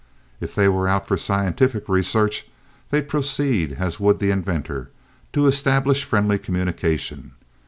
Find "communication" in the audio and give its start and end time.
6.39-7.33